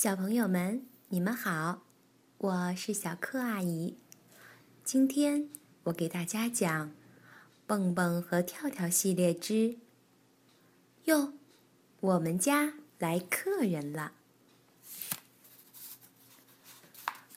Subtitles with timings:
[0.00, 1.82] 小朋友们，你们好，
[2.36, 3.96] 我是小柯阿姨。
[4.84, 5.48] 今天
[5.82, 6.86] 我给大家讲
[7.66, 9.76] 《蹦蹦和跳跳》系列之
[11.06, 11.32] “哟，
[11.98, 14.12] 我们家来客人了”。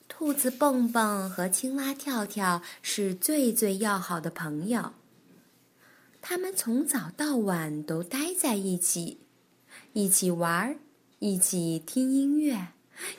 [0.06, 4.92] 兔子蹦蹦和青蛙跳跳是最最要好的朋友，
[6.20, 9.18] 他们从早到晚都待在一起，
[9.94, 10.76] 一起玩儿。
[11.24, 12.72] 一起听音乐，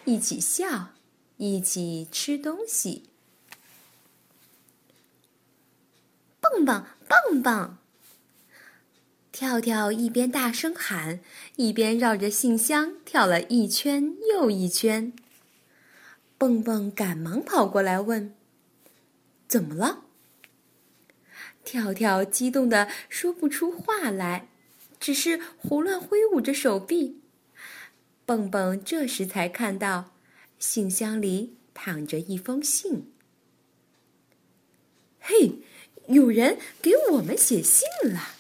[0.03, 0.89] 一起笑，
[1.37, 3.03] 一起吃东西。
[6.41, 7.77] 蹦蹦蹦蹦，
[9.31, 11.21] 跳跳一边大声喊，
[11.55, 15.13] 一边绕着信箱跳了一圈又一圈。
[16.37, 18.35] 蹦蹦赶忙跑过来问
[19.47, 20.03] ：“怎么了？”
[21.63, 24.49] 跳跳激动的说不出话来，
[24.99, 27.22] 只是胡乱挥舞着手臂。
[28.25, 30.13] 蹦蹦这时才看到，
[30.57, 33.11] 信箱里躺着一封信。
[35.19, 35.59] 嘿，
[36.07, 38.35] 有人给我们写信了！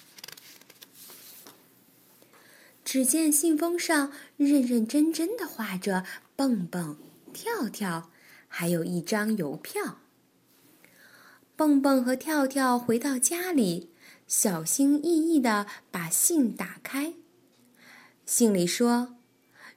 [2.85, 6.97] 只见信封上认认真真的画着蹦蹦、
[7.33, 8.09] 跳跳，
[8.47, 9.99] 还有一张邮票。
[11.55, 13.89] 蹦蹦和跳跳回到家里，
[14.27, 17.13] 小心翼翼的把信打开。
[18.25, 19.17] 信里说。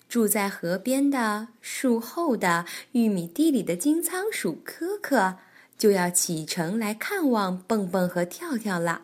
[0.09, 5.39] 住在河边的树后的玉米地里的金仓鼠科科，
[5.77, 9.03] 就要启程来看望蹦蹦和跳跳了。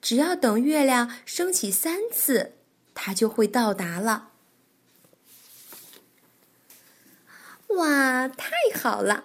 [0.00, 2.52] 只要等月亮升起三次，
[2.94, 4.30] 它就会到达了。
[7.68, 9.24] 哇，太好了！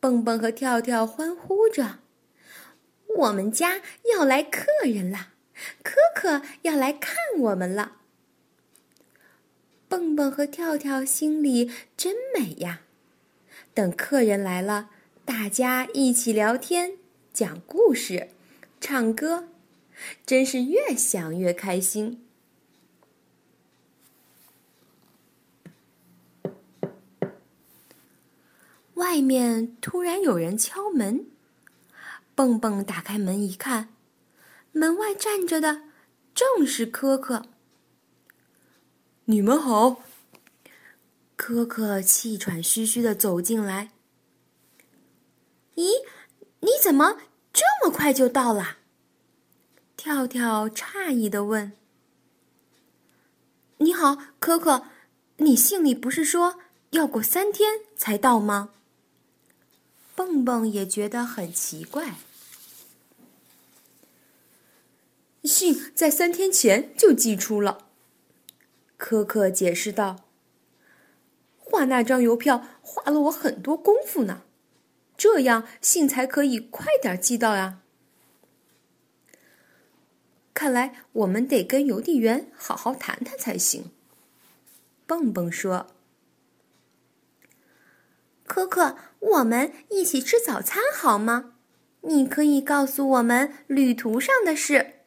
[0.00, 2.00] 蹦蹦和跳跳欢呼着
[3.18, 5.28] ：“我们家要来客人了，
[5.84, 7.98] 科科要来看我们了。”
[9.92, 12.80] 蹦蹦和跳跳心里真美呀！
[13.74, 14.88] 等客人来了，
[15.26, 16.96] 大家一起聊天、
[17.30, 18.30] 讲故事、
[18.80, 19.48] 唱歌，
[20.24, 22.24] 真是越想越开心。
[28.94, 31.26] 外面突然有人敲门，
[32.34, 33.90] 蹦蹦打开门一看，
[34.72, 35.82] 门外站着的
[36.34, 37.42] 正是科科。
[39.26, 40.02] 你们好，
[41.36, 43.92] 可可气喘吁吁的走进来。
[45.76, 46.04] 咦，
[46.58, 47.18] 你怎么
[47.52, 48.78] 这么快就到了？
[49.96, 51.72] 跳跳诧异的问。
[53.78, 54.88] 你好，可可，
[55.36, 56.58] 你信里不是说
[56.90, 58.70] 要过三天才到吗？
[60.16, 62.16] 蹦蹦也觉得很奇怪。
[65.44, 67.91] 信在三天前就寄出了。
[69.04, 70.28] 科克解释道
[71.58, 74.42] ：“画那张邮票花了我很多功夫呢，
[75.16, 77.80] 这样信才可以快点寄到呀。
[80.54, 83.90] 看来我们得跟邮递员好好谈谈才行。”
[85.04, 85.88] 蹦蹦说
[88.46, 91.54] ：“可可，我们一起吃早餐好吗？
[92.02, 95.00] 你可以告诉我们旅途上的事。”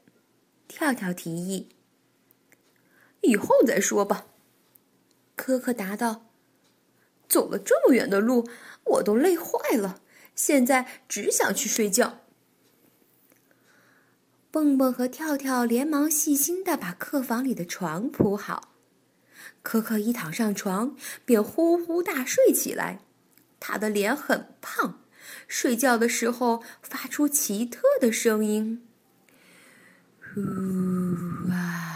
[0.68, 1.70] 跳跳提议。
[3.26, 4.28] 以后再说吧，
[5.36, 6.28] 科科答道
[7.28, 8.48] ：“走了这么远的路，
[8.86, 10.02] 我都累坏了，
[10.36, 12.20] 现在只想去睡觉。”
[14.52, 18.74] 蹦蹦和跳跳连忙细心的把客房里的床铺好，
[19.62, 23.02] 科科一躺上床便呼呼大睡起来。
[23.60, 25.02] 他的脸很胖，
[25.48, 28.88] 睡觉的时候发出奇特的声音
[30.22, 30.42] ：“呼
[31.52, 31.92] 啊。”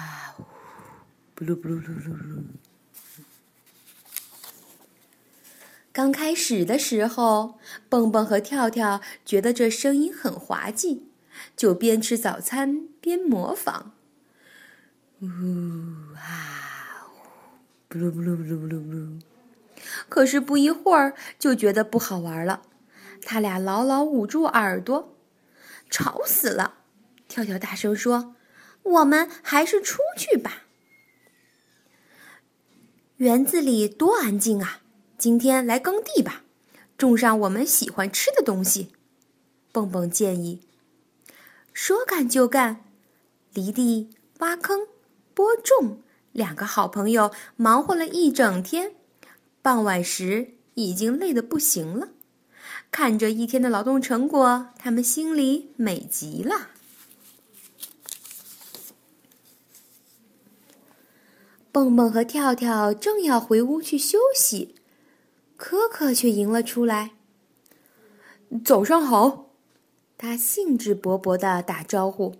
[1.40, 2.44] 噜噜噜噜噜！
[5.94, 7.58] 刚开始的时候，
[7.88, 11.04] 蹦蹦和跳跳觉得这声音很滑稽，
[11.56, 13.94] 就边吃早餐边模仿。
[15.22, 15.26] 呜
[16.16, 17.08] 啊
[17.90, 17.98] 呜！
[17.98, 19.22] 噜噜噜噜噜噜！
[20.08, 22.62] 可是不一会儿就觉得不好玩了，
[23.24, 25.16] 他俩牢牢捂住耳朵，
[25.90, 26.76] 吵死了。
[27.28, 28.36] 跳跳大声说
[28.84, 30.64] ：“我们还是出去吧。”
[33.20, 34.80] 园子里多安静啊！
[35.18, 36.44] 今天来耕地吧，
[36.98, 38.94] 种上我们喜欢吃的东西。
[39.74, 40.62] 蹦蹦建议。
[41.74, 42.86] 说干就干，
[43.54, 44.88] 犁地、挖坑、
[45.34, 46.02] 播种，
[46.32, 48.94] 两个好朋友忙活了一整天。
[49.62, 52.12] 傍晚时已经累得不行了，
[52.90, 56.70] 看着一天的劳动成果，他们心里美极了。
[61.72, 64.76] 蹦蹦和跳跳正要回屋去休息，
[65.56, 67.12] 可可却迎了出来。
[68.66, 69.52] 早上好，
[70.18, 72.36] 他兴致勃勃地打招呼。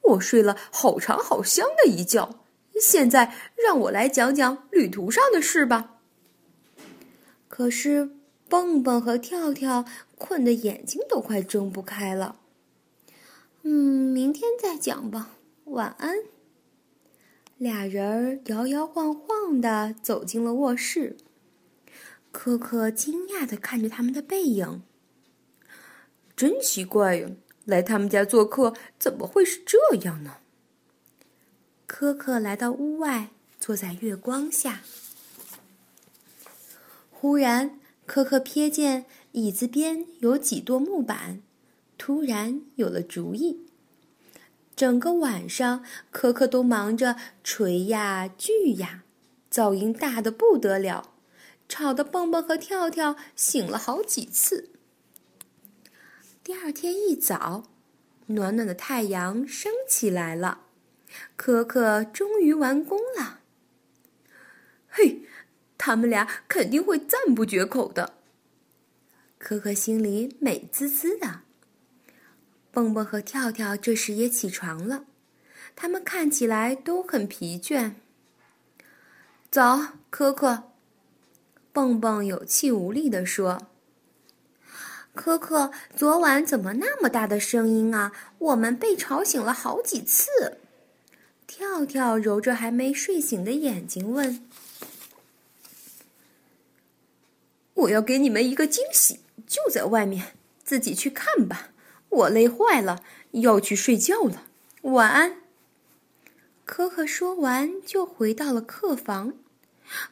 [0.00, 2.30] 我睡了好长好香的一觉，
[2.80, 6.00] 现在让我来讲讲旅途上的事吧。
[7.48, 8.10] 可是
[8.48, 9.84] 蹦蹦和跳跳
[10.16, 12.36] 困得眼睛都快睁不开了。
[13.62, 15.30] 嗯，明天再讲吧，
[15.64, 16.16] 晚安。
[17.64, 21.16] 俩人儿摇摇晃晃的走进了卧室。
[22.30, 24.82] 可可惊讶的看着他们的背影。
[26.36, 27.30] 真奇怪呀，
[27.64, 30.34] 来他们家做客怎么会是这样呢？
[31.86, 34.82] 可可来到屋外，坐在月光下。
[37.10, 41.40] 忽然，可可瞥见椅子边有几垛木板，
[41.96, 43.63] 突然有了主意。
[44.76, 49.04] 整个晚上，可可都忙着锤呀锯呀，
[49.50, 51.14] 噪音大的不得了，
[51.68, 54.70] 吵得蹦蹦和跳跳醒了好几次。
[56.42, 57.64] 第二天一早，
[58.26, 60.62] 暖暖的太阳升起来了，
[61.36, 63.40] 可可终于完工了。
[64.88, 65.22] 嘿，
[65.78, 68.14] 他们俩肯定会赞不绝口的。
[69.38, 71.42] 可可心里美滋滋的。
[72.74, 75.04] 蹦蹦和跳跳这时也起床了，
[75.76, 77.92] 他们看起来都很疲倦。
[79.48, 80.64] 早，可可。
[81.72, 83.68] 蹦蹦有气无力地说。
[85.14, 88.10] 可可，昨晚怎么那么大的声音啊？
[88.38, 90.58] 我们被吵醒了好几次。
[91.46, 94.44] 跳跳揉着还没睡醒的眼睛问
[97.74, 100.32] ：“我要给你们一个惊喜，就在外面，
[100.64, 101.70] 自己去看吧。
[102.14, 103.02] 我累坏了，
[103.32, 104.44] 要去睡觉了。
[104.82, 105.36] 晚安。”
[106.64, 109.34] 可可说完就回到了客房。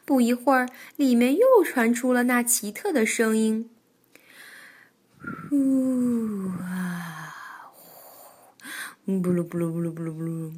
[0.04, 3.70] 不一会儿，里面又传出了那奇特的声音。
[5.48, 10.52] 呼啊呼，布鲁布鲁布鲁布鲁布鲁！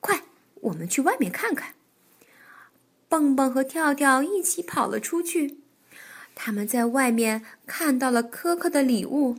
[0.00, 0.22] 快，
[0.60, 1.74] 我们去外面看看。
[3.08, 5.61] 蹦蹦和跳跳一起跑了出去，
[6.34, 9.38] 他们在外面看到了可可的礼物。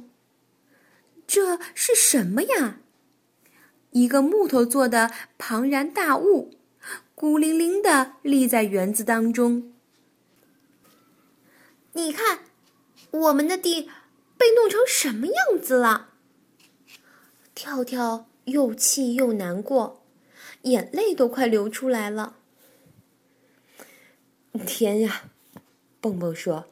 [1.25, 2.80] 这是什么呀？
[3.92, 6.51] 一个木头做的庞然大物，
[7.16, 9.74] 孤零零的立在园子当中。
[11.94, 12.40] 你看。
[13.13, 13.92] 我们的地
[14.39, 16.10] 被弄成什么样子了？
[17.54, 20.04] 跳跳又气又难过，
[20.63, 22.38] 眼泪都快流出来了。
[24.66, 25.25] 天呀！
[26.01, 26.66] 蹦蹦说：“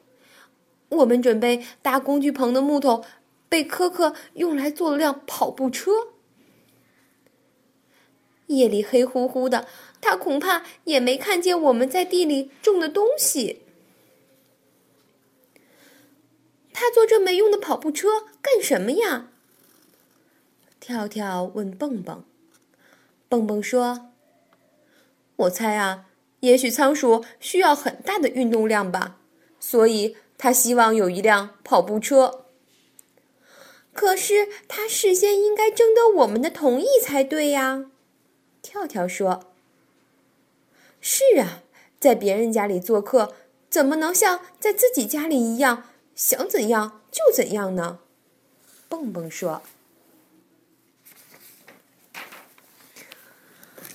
[0.92, 3.04] 我们准备搭工具棚的木头，
[3.48, 5.90] 被科克用来做了辆跑步车。
[8.46, 9.66] 夜里黑乎乎的，
[10.00, 13.60] 他恐怕也没看见我们在地里种的东西。”
[16.74, 18.08] 他坐这没用的跑步车
[18.40, 19.28] 干什么呀？
[20.80, 22.24] 跳跳问蹦蹦。
[23.28, 24.10] 蹦蹦说
[25.36, 26.06] ：“我猜啊，
[26.40, 29.18] 也许仓鼠需要很大的运动量吧，
[29.60, 32.46] 所以他希望有一辆跑步车。
[33.92, 37.84] 可是他事先应该征得我们的同意才对呀。”
[38.60, 39.52] 跳跳说
[41.00, 41.62] ：“是啊，
[42.00, 43.36] 在别人家里做客，
[43.70, 45.84] 怎么能像在自己家里一样？”
[46.16, 48.00] 想怎样就怎样呢？
[48.88, 49.62] 蹦蹦说。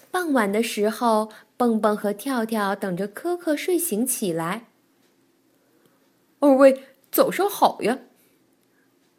[0.10, 4.67] 傍晚的时候，蹦蹦和跳跳等着可可睡醒起来。
[6.39, 8.00] 二位早上好呀！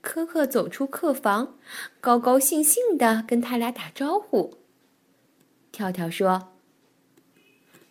[0.01, 1.59] 可可走出客房，
[2.01, 4.59] 高高兴兴的跟他俩打招呼。
[5.73, 6.53] 跳跳说：“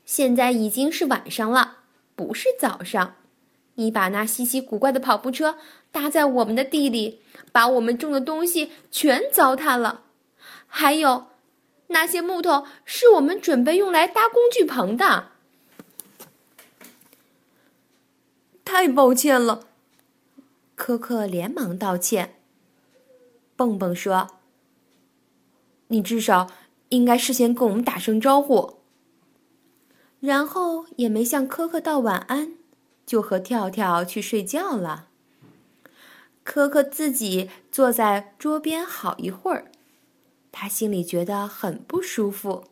[0.05, 1.79] 现在已经是晚上了，
[2.15, 3.15] 不是早上。”
[3.75, 5.57] 你把那稀奇古怪的跑步车
[5.91, 10.01] 搭在我们的地里，把我们种的东西全糟蹋了。
[10.65, 11.27] 还有，
[11.87, 15.33] 那些木头是我们准备用来搭工具棚的。
[18.67, 19.65] 太抱歉了，
[20.75, 22.35] 可可连忙道歉。
[23.55, 24.39] 蹦蹦说
[25.87, 26.51] ：“你至少
[26.89, 28.79] 应该事先跟我们打声招呼。”
[30.19, 32.55] 然后也没向可可道晚安。
[33.05, 35.07] 就和跳跳去睡觉了。
[36.43, 39.71] 可可自己坐在桌边好一会儿，
[40.51, 42.65] 他心里觉得很不舒服，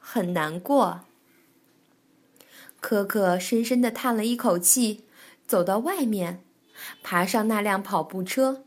[0.00, 1.02] 很难过。
[2.80, 5.04] 可可深深的叹了一口气，
[5.46, 6.42] 走到外面，
[7.02, 8.64] 爬上那辆跑步车，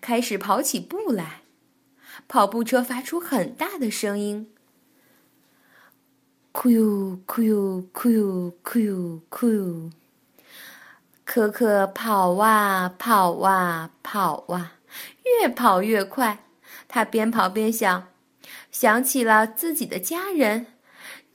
[0.00, 1.42] 开始跑起步来。
[2.26, 4.52] 跑步车发出很大的声音，
[6.52, 9.90] 酷哟酷哟酷哟酷哟酷哟！
[11.24, 14.78] 可可跑啊跑啊跑啊，
[15.24, 16.44] 越跑越快。
[16.88, 18.08] 他边跑边想，
[18.72, 20.66] 想起了自己的家人，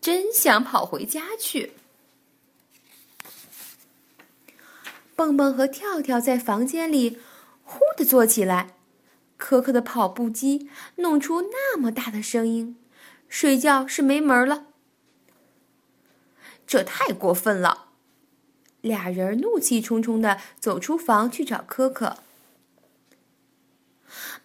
[0.02, 1.74] 真想跑回家去。
[5.16, 7.20] 蹦蹦和跳跳在房间里
[7.64, 8.76] 忽的坐起来，
[9.38, 12.78] 可可的跑步机弄出那么大的声音，
[13.28, 14.68] 睡觉是没门了。
[16.66, 17.90] 这太过分了！
[18.82, 22.18] 俩人怒气冲冲的走出房去找可可。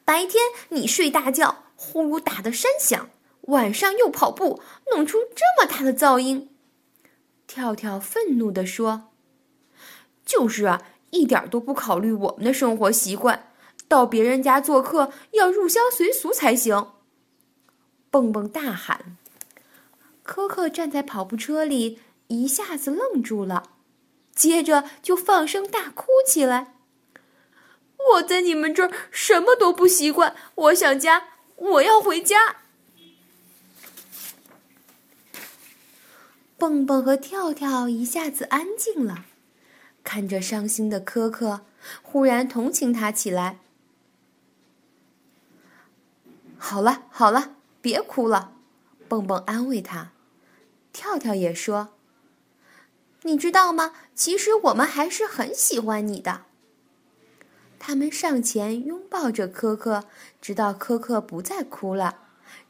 [0.05, 3.07] 白天你睡大觉，呼噜打的山响；
[3.43, 6.51] 晚上又跑步，弄出这么大的噪音。
[7.47, 9.11] 跳跳愤怒地说
[10.29, 13.51] ：“就是啊，一点都不考虑我们的生活习惯。
[13.89, 16.93] 到别人家做客要入乡随俗才行。”
[18.13, 19.17] 蹦蹦大喊。
[20.23, 22.01] 可可站在跑步车里。
[22.31, 23.71] 一下子愣住了，
[24.35, 26.75] 接着就放声大哭起来。
[28.13, 32.57] 我在你们这儿什么都不习惯，我想家，我要回家。
[36.59, 39.25] 蹦蹦和跳跳一下子安静了，
[40.09, 41.67] 看着伤心的可可，
[42.01, 43.59] 忽然同情他起来。
[46.57, 48.55] 好了好了，别哭了，
[49.07, 50.13] 蹦蹦安慰他，
[50.95, 51.91] 跳跳也说。
[53.25, 53.93] 你知道吗？
[54.15, 56.47] 其实我们还是很喜欢你的。
[57.79, 60.05] 他们上前拥抱着可可，
[60.41, 62.21] 直到可可不再哭了，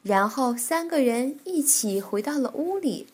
[0.03, 3.07] 然后三个人一起回到了屋里。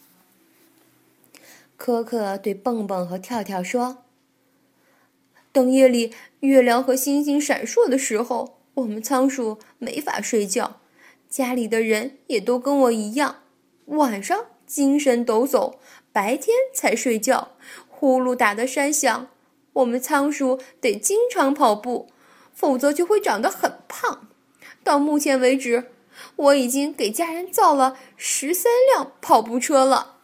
[1.77, 3.99] 可可对蹦蹦和跳跳说
[5.55, 10.81] ：“等夜里月亮和星星闪烁的时候，我们仓鼠没法睡觉，
[11.29, 13.37] 家里的人也都跟我一样，
[13.85, 15.75] 晚上精神抖擞。”
[16.11, 17.53] 白天才睡觉，
[17.87, 19.29] 呼噜打的山响。
[19.71, 22.09] 我们仓鼠得经常跑步，
[22.53, 24.27] 否则就会长得很胖。
[24.83, 25.91] 到目前为止，
[26.35, 30.14] 我已经给家人造了十三辆跑步车了。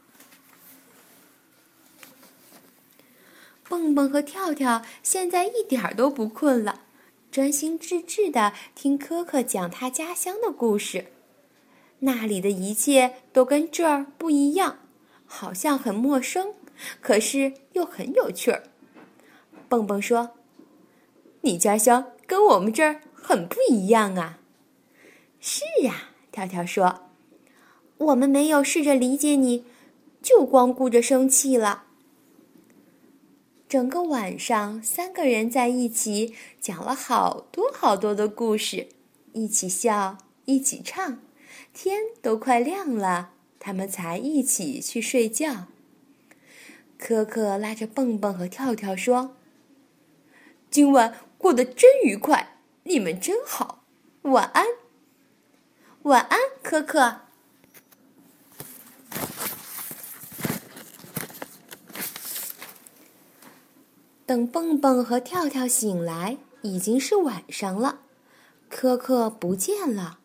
[3.72, 6.82] 蹦蹦和跳跳现在一点儿都不困了，
[7.32, 11.06] 专心致志的听可可讲他家乡的故事。
[12.00, 14.80] 那里的一切都跟这儿不一样。
[15.26, 16.54] 好像很陌生，
[17.00, 18.64] 可是又很有趣儿。
[19.70, 20.32] 蹦蹦说
[21.40, 24.40] ：“你家乡跟我们这儿很不一样啊。
[25.40, 27.04] ”“是啊。”跳跳说
[28.00, 29.64] ：“我们没有试着理解你，
[30.22, 31.86] 就光顾着生气了。”
[33.72, 38.90] 整个晚上，三个人在一起讲了好多好多的故事，
[39.32, 41.20] 一起笑，一起唱，
[41.74, 43.30] 天都快亮了。
[43.60, 45.68] 他们才一起去睡觉。
[46.98, 49.38] 可可拉着蹦蹦和跳跳说
[50.70, 53.86] ：“今晚过得真愉快，你们真好，
[54.24, 54.66] 晚安。”
[56.04, 57.22] 晚安，可可。
[64.32, 68.00] 等蹦蹦和跳跳醒来，已经是晚上了。
[68.70, 70.20] 可可不见了，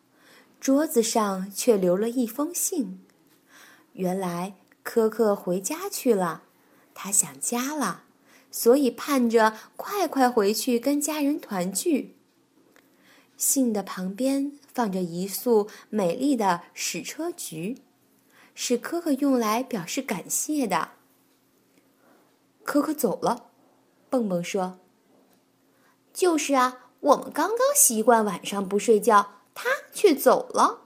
[0.60, 3.00] 桌子上却留了一封信。
[3.94, 6.44] 原来可可回家去了，
[6.94, 8.04] 他想家了，
[8.52, 12.14] 所以盼着快快回去跟家人团聚。
[13.36, 17.78] 信的旁边放着一束美丽的矢车菊，
[18.54, 20.90] 是可可用来表示感谢的。
[22.62, 23.46] 可可走了，
[24.08, 24.78] 蹦蹦说
[26.14, 30.82] ：“就是啊，我们刚刚习惯晚上不睡觉，他却走了。”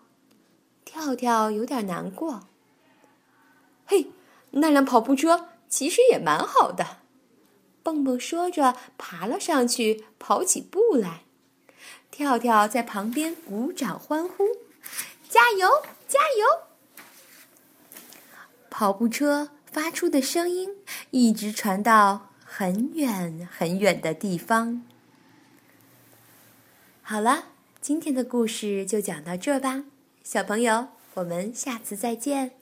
[0.85, 2.49] 跳跳有点难过。
[3.87, 4.11] 嘿，
[4.51, 6.99] 那辆跑步车其实也蛮好的。
[7.83, 11.23] 蹦蹦说着，爬了上去，跑起步来。
[12.11, 14.45] 跳跳在旁边鼓掌欢呼
[15.29, 15.69] ：“加油，
[16.09, 16.67] 加油！”
[18.69, 20.77] 跑步车发出的声音
[21.11, 24.83] 一直传到很远很远的地方。
[27.01, 27.45] 好了，
[27.81, 29.85] 今天的故事就讲到这吧，
[30.25, 32.60] 小朋友，我们下次再见。